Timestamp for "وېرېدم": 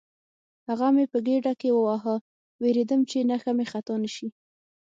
2.61-3.01